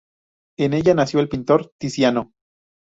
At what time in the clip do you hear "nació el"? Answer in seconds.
0.95-1.29